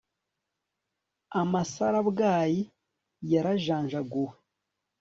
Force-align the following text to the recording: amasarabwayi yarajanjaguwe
amasarabwayi 1.41 2.61
yarajanjaguwe 3.31 4.33